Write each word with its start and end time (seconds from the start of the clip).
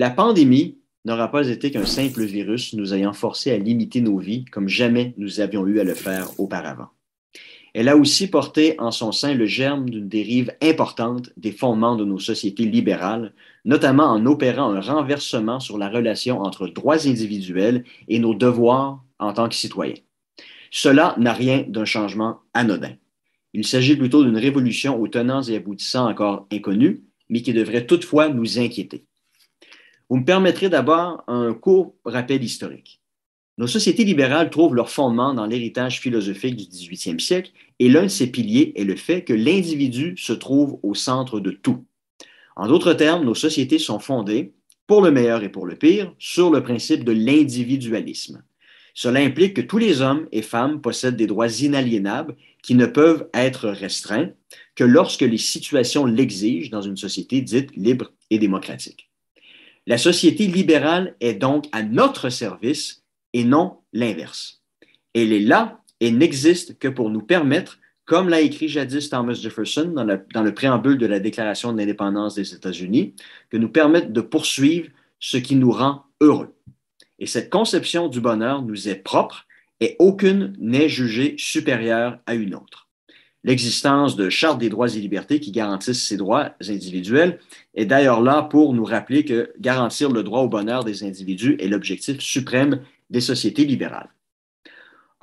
La 0.00 0.08
pandémie 0.08 0.78
n'aura 1.04 1.30
pas 1.30 1.46
été 1.46 1.70
qu'un 1.70 1.84
simple 1.84 2.24
virus 2.24 2.72
nous 2.72 2.94
ayant 2.94 3.12
forcé 3.12 3.50
à 3.50 3.58
limiter 3.58 4.00
nos 4.00 4.16
vies 4.16 4.46
comme 4.46 4.66
jamais 4.66 5.12
nous 5.18 5.40
avions 5.40 5.66
eu 5.66 5.78
à 5.78 5.84
le 5.84 5.92
faire 5.92 6.40
auparavant. 6.40 6.88
Elle 7.74 7.90
a 7.90 7.98
aussi 7.98 8.30
porté 8.30 8.76
en 8.80 8.92
son 8.92 9.12
sein 9.12 9.34
le 9.34 9.44
germe 9.44 9.90
d'une 9.90 10.08
dérive 10.08 10.56
importante 10.62 11.28
des 11.36 11.52
fondements 11.52 11.96
de 11.96 12.06
nos 12.06 12.18
sociétés 12.18 12.64
libérales, 12.64 13.34
notamment 13.66 14.06
en 14.06 14.24
opérant 14.24 14.72
un 14.72 14.80
renversement 14.80 15.60
sur 15.60 15.76
la 15.76 15.90
relation 15.90 16.40
entre 16.40 16.66
droits 16.66 17.06
individuels 17.06 17.84
et 18.08 18.20
nos 18.20 18.34
devoirs 18.34 19.04
en 19.18 19.34
tant 19.34 19.50
que 19.50 19.54
citoyens. 19.54 20.00
Cela 20.70 21.14
n'a 21.18 21.34
rien 21.34 21.66
d'un 21.68 21.84
changement 21.84 22.38
anodin. 22.54 22.94
Il 23.52 23.66
s'agit 23.66 23.96
plutôt 23.96 24.24
d'une 24.24 24.38
révolution 24.38 24.98
aux 24.98 25.08
tenants 25.08 25.42
et 25.42 25.56
aboutissants 25.56 26.08
encore 26.08 26.46
inconnus, 26.50 27.02
mais 27.28 27.42
qui 27.42 27.52
devrait 27.52 27.84
toutefois 27.84 28.30
nous 28.30 28.58
inquiéter. 28.58 29.04
Vous 30.10 30.16
me 30.16 30.24
permettrez 30.24 30.68
d'abord 30.68 31.22
un 31.28 31.54
court 31.54 31.94
rappel 32.04 32.42
historique. 32.42 33.00
Nos 33.58 33.68
sociétés 33.68 34.04
libérales 34.04 34.50
trouvent 34.50 34.74
leur 34.74 34.90
fondement 34.90 35.34
dans 35.34 35.46
l'héritage 35.46 36.00
philosophique 36.00 36.56
du 36.56 36.64
18e 36.64 37.20
siècle 37.20 37.52
et 37.78 37.88
l'un 37.88 38.02
de 38.02 38.08
ces 38.08 38.26
piliers 38.26 38.72
est 38.74 38.82
le 38.82 38.96
fait 38.96 39.22
que 39.22 39.32
l'individu 39.32 40.16
se 40.16 40.32
trouve 40.32 40.80
au 40.82 40.94
centre 40.94 41.38
de 41.38 41.52
tout. 41.52 41.84
En 42.56 42.66
d'autres 42.66 42.92
termes, 42.92 43.24
nos 43.24 43.36
sociétés 43.36 43.78
sont 43.78 44.00
fondées, 44.00 44.52
pour 44.88 45.00
le 45.00 45.12
meilleur 45.12 45.44
et 45.44 45.48
pour 45.48 45.64
le 45.64 45.76
pire, 45.76 46.12
sur 46.18 46.50
le 46.50 46.60
principe 46.64 47.04
de 47.04 47.12
l'individualisme. 47.12 48.42
Cela 48.94 49.20
implique 49.20 49.54
que 49.54 49.60
tous 49.60 49.78
les 49.78 50.00
hommes 50.00 50.26
et 50.32 50.42
femmes 50.42 50.80
possèdent 50.80 51.14
des 51.14 51.28
droits 51.28 51.60
inaliénables 51.60 52.34
qui 52.64 52.74
ne 52.74 52.86
peuvent 52.86 53.28
être 53.32 53.68
restreints 53.68 54.30
que 54.74 54.82
lorsque 54.82 55.20
les 55.20 55.38
situations 55.38 56.04
l'exigent 56.04 56.70
dans 56.70 56.82
une 56.82 56.96
société 56.96 57.40
dite 57.42 57.70
libre 57.76 58.10
et 58.30 58.40
démocratique. 58.40 59.09
La 59.90 59.98
société 59.98 60.46
libérale 60.46 61.16
est 61.18 61.34
donc 61.34 61.64
à 61.72 61.82
notre 61.82 62.28
service 62.28 63.02
et 63.32 63.42
non 63.42 63.78
l'inverse. 63.92 64.62
Elle 65.14 65.32
est 65.32 65.40
là 65.40 65.80
et 65.98 66.12
n'existe 66.12 66.78
que 66.78 66.86
pour 66.86 67.10
nous 67.10 67.22
permettre, 67.22 67.80
comme 68.04 68.28
l'a 68.28 68.40
écrit 68.40 68.68
jadis 68.68 69.10
Thomas 69.10 69.32
Jefferson 69.32 69.92
dans, 69.92 70.04
le 70.44 70.54
préambule 70.54 70.96
de 70.96 71.06
la 71.06 71.18
Déclaration 71.18 71.72
de 71.72 71.78
l'indépendance 71.78 72.36
des 72.36 72.54
États-Unis, 72.54 73.16
que 73.50 73.56
nous 73.56 73.68
permettre 73.68 74.10
de 74.10 74.20
poursuivre 74.20 74.90
ce 75.18 75.38
qui 75.38 75.56
nous 75.56 75.72
rend 75.72 76.04
heureux. 76.20 76.54
Et 77.18 77.26
cette 77.26 77.50
conception 77.50 78.06
du 78.06 78.20
bonheur 78.20 78.62
nous 78.62 78.88
est 78.88 79.02
propre 79.02 79.48
et 79.80 79.96
aucune 79.98 80.54
n'est 80.60 80.88
jugée 80.88 81.34
supérieure 81.36 82.20
à 82.26 82.36
une 82.36 82.54
autre. 82.54 82.89
L'existence 83.42 84.16
de 84.16 84.28
chartes 84.28 84.58
des 84.58 84.68
droits 84.68 84.94
et 84.94 85.00
libertés 85.00 85.40
qui 85.40 85.50
garantissent 85.50 86.06
ces 86.06 86.18
droits 86.18 86.50
individuels 86.60 87.38
est 87.74 87.86
d'ailleurs 87.86 88.20
là 88.20 88.42
pour 88.42 88.74
nous 88.74 88.84
rappeler 88.84 89.24
que 89.24 89.52
garantir 89.58 90.10
le 90.10 90.22
droit 90.22 90.40
au 90.40 90.48
bonheur 90.48 90.84
des 90.84 91.04
individus 91.04 91.56
est 91.58 91.68
l'objectif 91.68 92.20
suprême 92.20 92.80
des 93.08 93.22
sociétés 93.22 93.64
libérales. 93.64 94.10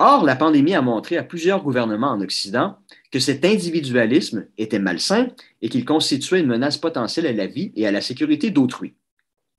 Or, 0.00 0.24
la 0.24 0.36
pandémie 0.36 0.74
a 0.74 0.82
montré 0.82 1.16
à 1.16 1.24
plusieurs 1.24 1.62
gouvernements 1.62 2.10
en 2.10 2.20
Occident 2.20 2.78
que 3.10 3.18
cet 3.18 3.44
individualisme 3.44 4.46
était 4.56 4.78
malsain 4.78 5.28
et 5.60 5.68
qu'il 5.68 5.84
constituait 5.84 6.40
une 6.40 6.46
menace 6.46 6.76
potentielle 6.76 7.26
à 7.26 7.32
la 7.32 7.46
vie 7.46 7.72
et 7.74 7.86
à 7.86 7.90
la 7.92 8.00
sécurité 8.00 8.50
d'autrui. 8.50 8.94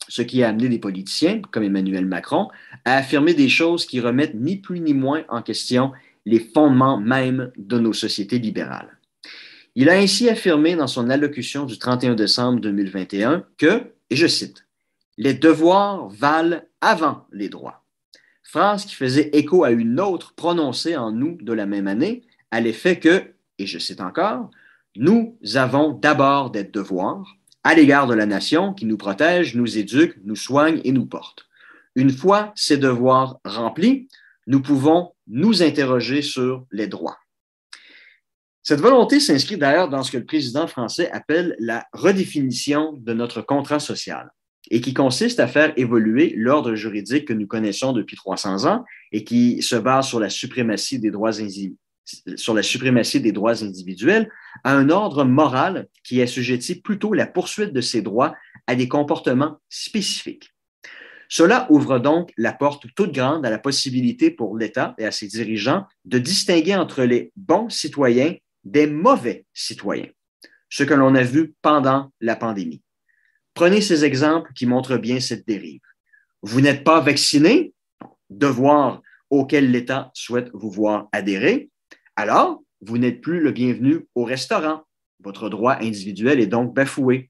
Ce 0.08 0.22
qui 0.22 0.42
a 0.42 0.50
amené 0.50 0.70
des 0.70 0.80
politiciens, 0.80 1.42
comme 1.52 1.64
Emmanuel 1.64 2.06
Macron, 2.06 2.48
à 2.86 2.95
affirmer 2.95 3.33
des 3.33 3.50
choses 3.50 3.86
qui 3.86 4.00
remettent 4.00 4.33
ni 4.33 4.58
plus 4.58 4.80
ni 4.80 4.94
moins 4.94 5.23
en 5.28 5.42
question 5.42 5.92
les 6.30 6.40
fondements 6.40 7.00
mêmes 7.00 7.52
de 7.58 7.80
nos 7.80 7.94
sociétés 7.94 8.40
libérales. 8.40 9.00
Il 9.76 9.90
a 9.90 9.94
ainsi 9.94 10.30
affirmé 10.30 10.76
dans 10.76 10.88
son 10.88 11.10
allocution 11.10 11.66
du 11.66 11.80
31 11.80 12.16
décembre 12.16 12.60
2021 12.60 13.45
que, 13.58 13.94
et 14.10 14.16
je 14.16 14.28
cite, 14.28 14.66
Les 15.18 15.34
devoirs 15.34 16.10
valent 16.10 16.62
avant 16.82 17.26
les 17.32 17.50
droits. 17.50 17.84
Phrase 18.44 18.86
qui 18.86 18.95
faisait 18.95 19.30
écho 19.34 19.64
à 19.64 19.72
une 19.72 20.00
autre 20.00 20.34
prononcée 20.34 20.95
en 20.95 21.20
août 21.22 21.44
de 21.44 21.54
la 21.54 21.66
même 21.66 21.88
année, 21.88 22.23
à 22.52 22.62
l'effet 22.62 23.00
que, 23.00 23.23
et 23.58 23.66
je 23.66 23.80
cite 23.80 24.02
encore, 24.02 24.50
Nous 24.95 25.38
avons 25.56 25.94
d'abord 25.94 26.52
des 26.52 26.64
devoirs 26.64 27.38
à 27.64 27.73
l'égard 27.73 28.08
de 28.08 28.14
la 28.14 28.26
nation 28.26 28.73
qui 28.73 28.86
nous 28.86 28.98
protège, 28.98 29.56
nous 29.56 29.78
éduque, 29.78 30.16
nous 30.23 30.36
soigne 30.36 30.80
et 30.84 30.92
nous 30.92 31.06
porte. 31.06 31.48
Une 31.95 32.12
fois 32.12 32.54
ces 32.56 32.78
devoirs 32.78 33.39
remplis, 33.44 34.08
nous 34.49 34.61
pouvons 34.61 35.11
nous 35.27 35.61
interroger 35.61 36.23
sur 36.23 36.65
les 36.71 36.87
droits. 36.87 37.20
Cette 38.64 38.82
volonté 38.82 39.20
s'inscrit 39.20 39.58
d'ailleurs 39.58 39.89
dans 39.89 40.02
ce 40.02 40.11
que 40.11 40.17
le 40.17 40.26
président 40.26 40.67
français 40.67 41.10
appelle 41.11 41.55
la 41.60 41.86
redéfinition 41.93 42.93
de 42.93 43.14
notre 43.14 43.42
contrat 43.42 43.80
social 43.80 44.32
et 44.71 44.82
qui 44.82 44.95
consiste 44.95 45.39
à 45.39 45.48
faire 45.48 45.71
évoluer 45.77 46.33
l'ordre 46.36 46.73
juridique 46.73 47.27
que 47.27 47.33
nous 47.33 47.45
connaissons 47.45 47.93
depuis 47.93 48.15
300 48.15 48.65
ans 48.65 48.86
et 49.11 49.23
qui 49.23 49.61
se 49.61 49.76
base 49.76 50.08
sur 50.08 50.20
la 50.20 50.30
suprématie 50.30 50.99
des 50.99 51.11
droits, 51.11 51.32
sur 52.36 52.54
la 52.55 52.64
suprématie 52.64 53.21
des 53.21 53.32
droits 53.32 53.64
individuels 53.64 54.32
à 54.64 54.76
un 54.76 54.89
ordre 54.89 55.26
moral 55.26 55.88
qui 56.04 56.23
assujettit 56.23 56.82
plutôt 56.82 57.14
la 57.14 57.27
poursuite 57.27 57.71
de 57.71 57.82
ces 57.82 58.02
droits 58.02 58.36
à 58.65 58.73
des 58.73 58.88
comportements 58.88 59.59
spécifiques. 59.70 60.52
Cela 61.32 61.67
ouvre 61.70 62.00
donc 62.00 62.34
la 62.38 62.52
porte 62.52 62.88
toute 62.95 63.14
grande 63.14 63.45
à 63.45 63.52
la 63.52 63.60
possibilité 63.60 64.32
pour 64.32 64.58
l'État 64.58 64.95
et 64.98 65.06
à 65.06 65.12
ses 65.12 65.28
dirigeants 65.28 65.86
de 66.06 66.17
distinguer 66.17 66.76
entre 66.76 67.04
les 67.04 67.32
bons 67.36 67.70
citoyens 67.70 68.36
des 68.64 68.88
mauvais 68.88 69.45
citoyens, 69.54 70.10
ce 70.70 70.84
que 70.84 70.95
l'on 70.95 71.14
a 71.14 71.22
vu 71.22 71.54
pendant 71.62 72.12
la 72.20 72.36
pandémie. 72.36 72.82
Prenez 73.54 73.80
ces 73.80 74.06
exemples 74.06 74.54
qui 74.54 74.66
montrent 74.66 74.98
bien 74.98 75.20
cette 75.20 75.48
dérive. 75.48 75.82
Vous 76.42 76.62
n'êtes 76.62 76.84
pas 76.84 77.00
vacciné, 77.00 77.73
devoir 78.32 79.02
auquel 79.30 79.70
l'État 79.70 80.10
souhaite 80.16 80.50
vous 80.54 80.72
voir 80.72 81.10
adhérer, 81.12 81.70
alors 82.16 82.64
vous 82.82 82.98
n'êtes 82.98 83.22
plus 83.22 83.39
le 83.39 83.52
bienvenu 83.52 84.08
au 84.16 84.23
restaurant. 84.23 84.84
Votre 85.20 85.50
droit 85.50 85.78
individuel 85.80 86.39
est 86.39 86.48
donc 86.48 86.73
bafoué. 86.73 87.30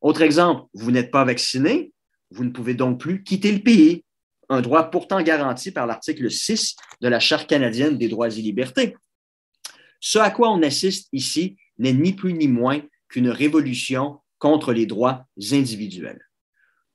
Autre 0.00 0.22
exemple, 0.22 0.66
vous 0.72 0.90
n'êtes 0.90 1.10
pas 1.10 1.24
vacciné, 1.24 1.92
vous 2.32 2.44
ne 2.44 2.50
pouvez 2.50 2.74
donc 2.74 3.00
plus 3.00 3.22
quitter 3.22 3.52
le 3.52 3.60
pays, 3.60 4.04
un 4.48 4.60
droit 4.60 4.90
pourtant 4.90 5.22
garanti 5.22 5.70
par 5.70 5.86
l'article 5.86 6.30
6 6.30 6.76
de 7.00 7.08
la 7.08 7.20
Charte 7.20 7.48
canadienne 7.48 7.98
des 7.98 8.08
droits 8.08 8.28
et 8.28 8.42
libertés. 8.42 8.96
Ce 10.00 10.18
à 10.18 10.30
quoi 10.30 10.50
on 10.50 10.62
assiste 10.62 11.08
ici 11.12 11.56
n'est 11.78 11.92
ni 11.92 12.12
plus 12.12 12.32
ni 12.34 12.48
moins 12.48 12.82
qu'une 13.08 13.28
révolution 13.28 14.18
contre 14.38 14.72
les 14.72 14.86
droits 14.86 15.24
individuels. 15.52 16.20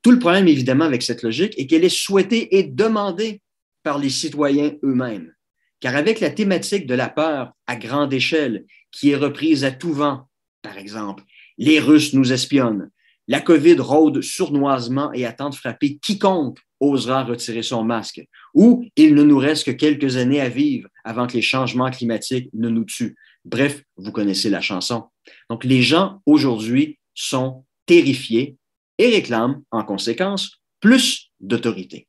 Tout 0.01 0.11
le 0.11 0.19
problème, 0.19 0.47
évidemment, 0.47 0.85
avec 0.85 1.01
cette 1.01 1.23
logique 1.23 1.57
est 1.57 1.67
qu'elle 1.67 1.85
est 1.85 1.89
souhaitée 1.89 2.57
et 2.57 2.63
demandée 2.63 3.41
par 3.83 3.97
les 3.97 4.09
citoyens 4.09 4.73
eux-mêmes. 4.83 5.33
Car 5.79 5.95
avec 5.95 6.19
la 6.19 6.29
thématique 6.29 6.87
de 6.87 6.95
la 6.95 7.09
peur 7.09 7.53
à 7.67 7.75
grande 7.75 8.13
échelle, 8.13 8.65
qui 8.91 9.11
est 9.11 9.15
reprise 9.15 9.63
à 9.63 9.71
tout 9.71 9.93
vent, 9.93 10.27
par 10.61 10.77
exemple, 10.77 11.23
les 11.57 11.79
Russes 11.79 12.13
nous 12.13 12.33
espionnent, 12.33 12.89
la 13.27 13.41
COVID 13.41 13.79
rôde 13.79 14.21
sournoisement 14.21 15.11
et 15.13 15.25
attend 15.25 15.49
de 15.49 15.55
frapper 15.55 15.97
quiconque 15.97 16.59
osera 16.79 17.23
retirer 17.23 17.63
son 17.63 17.83
masque. 17.83 18.21
Ou 18.53 18.85
il 18.95 19.15
ne 19.15 19.23
nous 19.23 19.37
reste 19.37 19.65
que 19.65 19.71
quelques 19.71 20.17
années 20.17 20.41
à 20.41 20.49
vivre 20.49 20.87
avant 21.03 21.27
que 21.27 21.33
les 21.33 21.41
changements 21.41 21.91
climatiques 21.91 22.49
ne 22.53 22.69
nous 22.69 22.85
tuent. 22.85 23.15
Bref, 23.45 23.83
vous 23.97 24.11
connaissez 24.11 24.49
la 24.49 24.61
chanson. 24.61 25.05
Donc 25.49 25.63
les 25.63 25.81
gens 25.81 26.21
aujourd'hui 26.25 26.99
sont 27.13 27.65
terrifiés 27.85 28.57
et 28.97 29.09
réclament 29.09 29.63
en 29.71 29.83
conséquence 29.83 30.61
plus 30.79 31.31
d'autorité. 31.39 32.07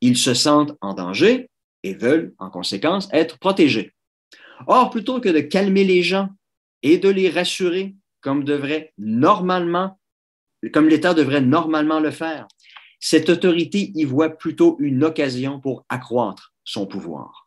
Ils 0.00 0.16
se 0.16 0.34
sentent 0.34 0.76
en 0.80 0.94
danger 0.94 1.48
et 1.82 1.94
veulent 1.94 2.34
en 2.38 2.50
conséquence 2.50 3.08
être 3.12 3.38
protégés. 3.38 3.92
Or, 4.66 4.90
plutôt 4.90 5.20
que 5.20 5.28
de 5.28 5.40
calmer 5.40 5.84
les 5.84 6.02
gens 6.02 6.28
et 6.82 6.98
de 6.98 7.08
les 7.08 7.30
rassurer 7.30 7.94
comme 8.20 8.44
devrait 8.44 8.92
normalement 8.98 9.99
comme 10.72 10.88
l'État 10.88 11.14
devrait 11.14 11.40
normalement 11.40 12.00
le 12.00 12.10
faire. 12.10 12.46
Cette 12.98 13.30
autorité 13.30 13.92
y 13.94 14.04
voit 14.04 14.30
plutôt 14.30 14.76
une 14.78 15.02
occasion 15.04 15.58
pour 15.58 15.86
accroître 15.88 16.52
son 16.64 16.86
pouvoir. 16.86 17.46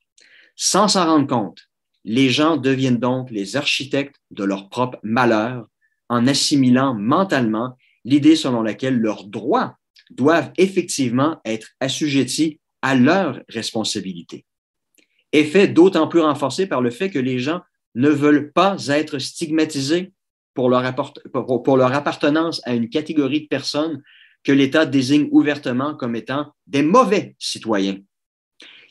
Sans 0.56 0.88
s'en 0.88 1.06
rendre 1.06 1.28
compte, 1.28 1.70
les 2.06 2.30
gens 2.30 2.58
deviennent 2.58 2.98
donc 2.98 3.30
les 3.32 3.56
architectes 3.56 4.20
de 4.32 4.44
leur 4.44 4.70
propre 4.70 5.00
malheur 5.04 5.68
en 6.10 6.28
assimilant 6.28 6.94
mentalement 6.94 7.78
l'idée 8.04 8.36
selon 8.36 8.62
laquelle 8.62 8.98
leurs 8.98 9.26
droits 9.26 9.78
doivent 10.12 10.52
effectivement 10.58 11.40
être 11.46 11.70
assujettis 11.80 12.60
à 12.82 12.96
leurs 12.96 13.40
responsabilités. 13.48 14.46
Effet 15.32 15.68
d'autant 15.68 16.08
plus 16.08 16.20
renforcé 16.20 16.68
par 16.68 16.82
le 16.82 16.92
fait 16.92 17.10
que 17.10 17.20
les 17.20 17.40
gens 17.40 17.62
ne 17.96 18.10
veulent 18.10 18.52
pas 18.52 18.88
être 18.88 19.20
stigmatisés 19.20 20.12
pour 20.54 20.70
leur, 20.70 20.86
appartenance 21.94 22.62
à 22.66 22.74
une 22.74 22.90
catégorie 22.90 23.42
de 23.42 23.48
personnes 23.48 24.02
que 24.44 24.52
l'État 24.52 24.86
désigne 24.86 25.30
ouvertement 25.32 25.96
comme 25.96 26.16
étant 26.16 26.54
des 26.68 26.84
mauvais 26.84 27.36
citoyens. 27.40 27.98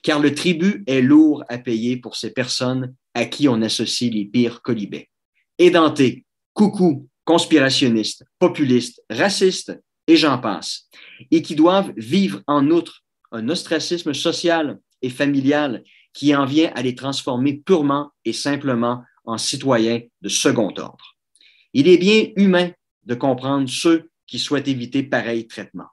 Car 0.03 0.19
le 0.19 0.35
tribut 0.35 0.83
est 0.87 1.03
lourd 1.03 1.45
à 1.49 1.59
payer 1.59 1.97
pour 1.97 2.17
ces 2.17 2.33
personnes 2.33 2.95
à 3.15 3.27
qui 3.27 3.49
on 3.49 3.63
associe 3.63 4.13
les 4.13 4.25
pires 4.25 4.63
colibets. 4.63 5.11
Édentés, 5.59 6.25
coucou, 6.55 7.09
conspirationnistes, 7.25 8.25
populistes, 8.39 9.03
racistes, 9.11 9.79
et 10.09 10.17
j'en 10.17 10.39
passe, 10.39 10.89
et 11.31 11.43
qui 11.43 11.55
doivent 11.55 11.93
vivre 11.97 12.43
en 12.47 12.69
outre 12.71 13.05
un 13.31 13.49
ostracisme 13.49 14.13
social 14.13 14.79
et 15.01 15.11
familial 15.11 15.85
qui 16.13 16.35
en 16.35 16.45
vient 16.45 16.73
à 16.75 16.83
les 16.83 16.95
transformer 16.95 17.55
purement 17.55 18.11
et 18.25 18.33
simplement 18.33 19.03
en 19.25 19.39
citoyens 19.39 20.01
de 20.21 20.29
second 20.29 20.73
ordre. 20.77 21.12
Il 21.75 21.89
est 21.89 21.99
bien 21.99 22.29
humain 22.37 22.71
de 23.05 23.15
comprendre 23.15 23.69
ceux 23.69 24.11
qui 24.27 24.39
souhaitent 24.39 24.69
éviter 24.69 25.03
pareil 25.03 25.47
traitement. 25.47 25.89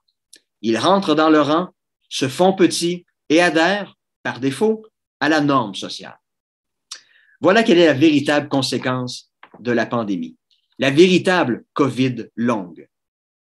Ils 0.61 0.77
rentrent 0.77 1.15
dans 1.15 1.29
le 1.29 1.41
rang, 1.41 1.69
se 2.09 2.27
font 2.27 2.53
petits 2.53 3.05
et 3.29 3.41
adhèrent, 3.41 3.95
par 4.23 4.39
défaut, 4.39 4.85
à 5.19 5.29
la 5.29 5.41
norme 5.41 5.75
sociale. 5.75 6.19
Voilà 7.41 7.63
quelle 7.63 7.79
est 7.79 7.85
la 7.85 7.93
véritable 7.93 8.49
conséquence 8.49 9.31
de 9.59 9.71
la 9.71 9.85
pandémie, 9.85 10.37
la 10.77 10.91
véritable 10.91 11.65
COVID 11.73 12.27
longue. 12.35 12.87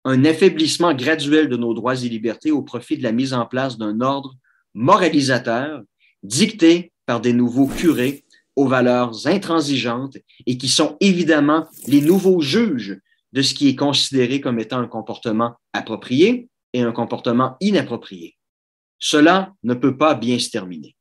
Un 0.04 0.24
affaiblissement 0.24 0.94
graduel 0.94 1.48
de 1.48 1.56
nos 1.56 1.74
droits 1.74 2.02
et 2.02 2.08
libertés 2.08 2.50
au 2.50 2.62
profit 2.62 2.96
de 2.96 3.02
la 3.02 3.12
mise 3.12 3.34
en 3.34 3.46
place 3.46 3.78
d'un 3.78 4.00
ordre 4.00 4.34
moralisateur 4.74 5.82
dicté 6.22 6.92
par 7.06 7.20
des 7.20 7.32
nouveaux 7.32 7.66
curés 7.66 8.24
aux 8.60 8.68
valeurs 8.68 9.26
intransigeantes 9.26 10.18
et 10.46 10.58
qui 10.58 10.68
sont 10.68 10.98
évidemment 11.00 11.66
les 11.86 12.02
nouveaux 12.02 12.42
juges 12.42 13.00
de 13.32 13.40
ce 13.40 13.54
qui 13.54 13.68
est 13.68 13.74
considéré 13.74 14.42
comme 14.42 14.58
étant 14.58 14.80
un 14.80 14.86
comportement 14.86 15.54
approprié 15.72 16.50
et 16.74 16.82
un 16.82 16.92
comportement 16.92 17.56
inapproprié. 17.60 18.36
Cela 18.98 19.54
ne 19.62 19.72
peut 19.72 19.96
pas 19.96 20.14
bien 20.14 20.38
se 20.38 20.50
terminer. 20.50 20.94